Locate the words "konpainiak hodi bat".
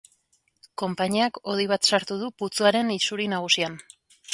0.83-1.93